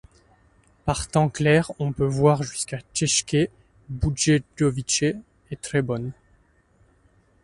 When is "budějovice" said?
3.89-5.15